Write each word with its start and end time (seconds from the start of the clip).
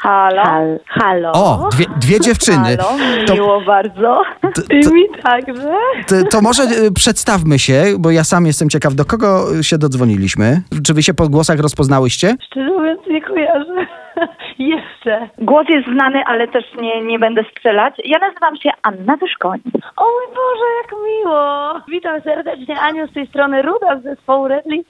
Halo? 0.00 0.42
Hal- 0.42 0.78
halo? 0.86 1.32
O, 1.32 1.68
dwie, 1.72 1.84
dwie 1.96 2.20
dziewczyny. 2.20 2.76
Halo? 2.76 2.88
To, 3.26 3.34
Miło 3.34 3.60
bardzo. 3.60 4.22
to, 4.54 4.62
I 4.76 4.80
to, 4.84 4.90
mi 4.94 5.02
także. 5.22 5.74
to, 6.08 6.14
to 6.30 6.40
może 6.42 6.62
y, 6.62 6.92
przedstawmy 6.92 7.58
się, 7.58 7.84
bo 7.98 8.10
ja 8.10 8.24
sam 8.24 8.46
jestem 8.46 8.68
ciekaw, 8.68 8.94
do 8.94 9.04
kogo 9.04 9.44
się 9.62 9.78
dodzwoniliśmy. 9.78 10.62
Czy 10.86 10.94
wy 10.94 11.02
się 11.02 11.14
po 11.14 11.28
głosach 11.28 11.60
rozpoznałyście? 11.60 12.34
Szczerze 12.46 12.70
mówiąc 12.70 13.00
nie 13.06 13.22
kojarzę. 13.22 13.86
Jeszcze. 14.58 15.28
Głos 15.38 15.66
jest 15.68 15.88
znany, 15.88 16.22
ale 16.26 16.48
też 16.48 16.64
nie, 16.80 17.02
nie 17.02 17.18
będę 17.18 17.42
strzelać. 17.56 17.94
Ja 18.04 18.18
nazywam 18.18 18.56
się 18.56 18.70
Anna 18.82 19.16
Wyszkoń. 19.16 19.60
O 19.96 20.04
mój 20.04 20.34
Boże, 20.34 20.64
jak 20.82 20.92
miło. 21.06 21.80
Witam 21.88 22.20
serdecznie 22.20 22.80
Aniu 22.80 23.06
z 23.08 23.12
tej 23.12 23.26
strony 23.26 23.62
Ruda 23.62 24.00
z 24.00 24.02
zespołu 24.02 24.48
Red 24.48 24.66
Lips. 24.66 24.88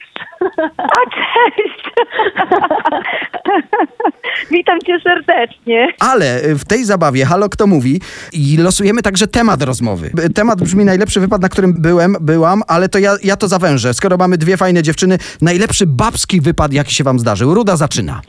A 0.78 1.10
cześć! 1.10 1.90
Witam 4.50 4.78
cię 4.86 5.00
serdecznie. 5.00 5.88
Ale 6.00 6.44
y, 6.44 6.54
w 6.54 6.64
tej 6.64 6.84
zabawie 6.84 7.24
Halo 7.24 7.48
Kto 7.48 7.66
Mówi 7.66 8.00
i 8.32 8.56
losujemy 8.56 9.02
także 9.02 9.26
temat 9.26 9.62
rozmowy. 9.62 10.06
Y, 10.06 10.32
Temat 10.32 10.62
brzmi 10.62 10.84
najlepszy 10.84 11.20
wypad, 11.20 11.42
na 11.42 11.48
którym 11.48 11.74
byłem, 11.82 12.16
byłam, 12.20 12.62
ale 12.68 12.88
to 12.88 12.98
ja, 12.98 13.12
ja 13.24 13.36
to 13.36 13.48
zawężę. 13.48 13.94
Skoro 13.94 14.16
mamy 14.16 14.38
dwie 14.38 14.56
fajne 14.56 14.82
dziewczyny, 14.82 15.18
najlepszy 15.42 15.86
babski 15.86 16.40
wypad, 16.40 16.72
jaki 16.72 16.94
się 16.94 17.04
wam 17.04 17.18
zdarzył. 17.18 17.54
Ruda 17.54 17.76
zaczyna. 17.76 18.20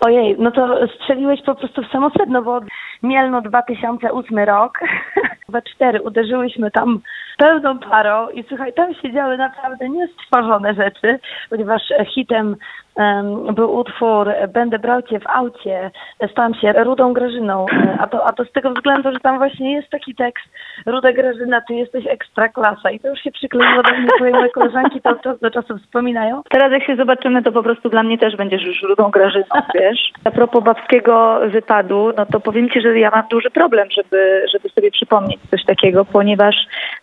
Ojej, 0.00 0.36
no 0.38 0.50
to 0.50 0.78
strzeliłeś 1.00 1.40
po 1.46 1.54
prostu 1.54 1.82
w 1.82 1.92
samo 1.92 2.10
sedno, 2.18 2.42
bo 2.42 2.60
Mielno 3.04 3.42
2008 3.42 4.38
rok. 4.38 4.78
We 5.48 5.62
cztery 5.62 6.02
uderzyłyśmy 6.02 6.70
tam 6.70 7.00
pełną 7.38 7.78
parą 7.78 8.28
i 8.28 8.44
słuchaj, 8.48 8.72
tam 8.72 8.94
się 8.94 9.12
działy 9.12 9.36
naprawdę 9.36 9.88
niestworzone 9.88 10.74
rzeczy, 10.74 11.18
ponieważ 11.50 11.82
hitem 12.14 12.56
em, 12.96 13.54
był 13.54 13.76
utwór 13.76 14.32
Będę 14.48 14.78
brał 14.78 15.02
cię 15.02 15.20
w 15.20 15.26
aucie, 15.26 15.90
stałam 16.32 16.54
się 16.54 16.72
Rudą 16.72 17.12
Grażyną, 17.12 17.66
e, 17.72 17.96
a 18.00 18.06
to, 18.06 18.26
a 18.26 18.32
to 18.32 18.44
z 18.44 18.52
tego 18.52 18.70
względu, 18.70 19.12
że 19.12 19.20
tam 19.20 19.38
właśnie 19.38 19.72
jest 19.72 19.90
taki 19.90 20.14
tekst 20.14 20.46
Ruda 20.86 21.12
Grażyna, 21.12 21.60
ty 21.60 21.74
jesteś 21.74 22.06
ekstra 22.06 22.48
klasa 22.48 22.90
i 22.90 23.00
to 23.00 23.08
już 23.08 23.20
się 23.20 23.30
przykleiło 23.30 23.82
do 23.82 23.90
mnie, 23.90 24.08
twoje 24.16 24.32
moje 24.32 24.50
koleżanki 24.50 25.00
to 25.00 25.10
od 25.10 25.22
czasu 25.22 25.38
do 25.40 25.50
czasu 25.50 25.78
wspominają. 25.78 26.42
Teraz 26.50 26.72
jak 26.72 26.86
się 26.86 26.96
zobaczymy, 26.96 27.42
to 27.42 27.52
po 27.52 27.62
prostu 27.62 27.88
dla 27.88 28.02
mnie 28.02 28.18
też 28.18 28.36
będziesz 28.36 28.62
już 28.62 28.82
rudą 28.82 29.10
Grażyną, 29.10 29.44
wiesz? 29.80 30.12
A 30.24 30.30
propos 30.30 30.64
babskiego 30.64 31.40
wypadu, 31.46 32.12
no 32.16 32.26
to 32.26 32.40
powiem 32.40 32.70
ci, 32.70 32.80
że 32.80 32.98
ja 32.98 33.10
mam 33.10 33.24
duży 33.30 33.50
problem, 33.50 33.88
żeby, 33.90 34.46
żeby 34.52 34.68
sobie 34.68 34.90
przypomnieć 34.90 35.40
coś 35.50 35.64
takiego, 35.64 36.04
ponieważ 36.04 36.54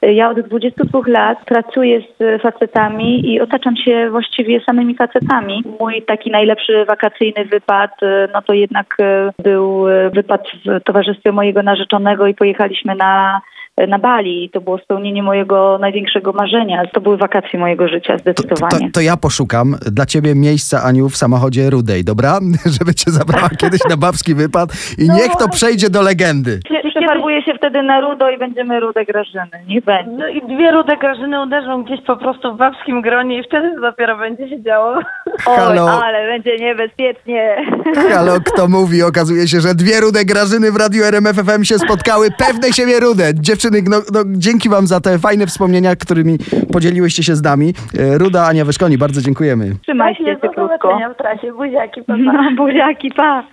ja 0.01 0.29
od 0.29 0.39
22 0.39 0.99
lat 1.07 1.45
pracuję 1.45 2.01
z 2.19 2.41
facetami 2.41 3.33
i 3.33 3.41
otaczam 3.41 3.75
się 3.77 4.09
właściwie 4.09 4.61
samymi 4.61 4.95
facetami. 4.95 5.63
Mój 5.79 6.01
taki 6.01 6.31
najlepszy 6.31 6.85
wakacyjny 6.85 7.45
wypad, 7.45 7.91
no 8.33 8.41
to 8.41 8.53
jednak 8.53 8.97
był 9.39 9.85
wypad 10.13 10.47
w 10.65 10.83
towarzystwie 10.83 11.31
mojego 11.31 11.63
narzeczonego 11.63 12.27
i 12.27 12.33
pojechaliśmy 12.33 12.95
na 12.95 13.41
na 13.87 13.99
Bali. 13.99 14.49
To 14.53 14.61
było 14.61 14.77
spełnienie 14.77 15.23
mojego 15.23 15.77
największego 15.81 16.33
marzenia. 16.33 16.83
To 16.93 17.01
były 17.01 17.17
wakacje 17.17 17.59
mojego 17.59 17.87
życia, 17.87 18.17
To, 18.17 18.23
to, 18.23 18.33
to, 18.33 18.41
zdecydowanie. 18.41 18.91
to 18.91 19.01
ja 19.01 19.17
poszukam 19.17 19.75
dla 19.91 20.05
ciebie 20.05 20.35
miejsca, 20.35 20.83
Aniu, 20.83 21.09
w 21.09 21.17
samochodzie 21.17 21.69
Rudej, 21.69 22.03
dobra? 22.03 22.39
Żeby 22.79 22.93
cię 22.95 23.11
zabrała 23.11 23.49
kiedyś 23.49 23.81
na 23.89 23.97
babski 23.97 24.35
wypad 24.35 24.69
i 24.97 25.07
No 25.07 25.13
niech 25.15 25.31
to 25.39 25.49
przejdzie 25.49 25.89
do 25.89 26.01
legendy. 26.01 26.59
Przefarbuję 26.89 27.41
się 27.43 27.53
wtedy 27.57 27.83
na 27.83 28.01
rudo 28.01 28.29
i 28.29 28.37
będziemy 28.37 28.79
rude 28.79 29.05
Grażyny. 29.05 29.51
Niech 29.67 29.83
będzie. 29.83 30.11
No 30.11 30.27
i 30.27 30.41
dwie 30.41 30.71
rude 30.71 30.97
Grażyny 30.97 31.43
uderzą 31.43 31.83
gdzieś 31.83 32.01
po 32.01 32.17
prostu 32.17 32.53
w 32.53 32.57
babskim 32.57 33.01
gronie 33.01 33.39
i 33.39 33.43
wtedy 33.43 33.81
dopiero 33.81 34.17
będzie 34.17 34.49
się 34.49 34.63
działo. 34.63 34.99
Oj, 35.45 35.55
Halo. 35.57 36.03
ale 36.03 36.27
będzie 36.27 36.57
niebezpiecznie. 36.57 37.55
Halo, 38.13 38.39
kto 38.45 38.67
mówi? 38.67 39.03
Okazuje 39.03 39.47
się, 39.47 39.61
że 39.61 39.75
dwie 39.75 39.99
rude 40.01 40.25
Grażyny 40.25 40.71
w 40.71 40.75
Radiu 40.75 41.03
RMF 41.03 41.35
FM 41.35 41.63
się 41.63 41.79
spotkały. 41.79 42.27
Pewne 42.37 42.73
siebie 42.73 42.99
rude. 42.99 43.33
Dziewczyny, 43.33 43.81
no, 43.89 43.97
no, 44.13 44.19
dzięki 44.27 44.69
wam 44.69 44.87
za 44.87 44.99
te 45.01 45.19
fajne 45.19 45.47
wspomnienia, 45.47 45.95
którymi 45.95 46.37
podzieliłyście 46.73 47.23
się 47.23 47.35
z 47.35 47.43
nami. 47.43 47.73
E, 47.99 48.17
Ruda, 48.17 48.45
Ania 48.45 48.65
Wyszkoni, 48.65 48.97
bardzo 48.97 49.21
dziękujemy. 49.21 49.75
Trzymaj 49.81 50.15
się 50.15 50.23
do 50.23 50.35
cieplutko. 50.35 50.61
zobaczenia 50.61 51.09
w 51.09 51.17
trasie. 51.17 51.51
Buziaki, 51.53 52.01
pa, 52.03 52.13
pa. 52.13 52.17
No, 52.19 52.51
buziaki, 52.65 53.11
pa. 53.15 53.43